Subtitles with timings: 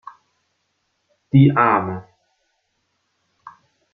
[1.31, 2.07] Die Arme!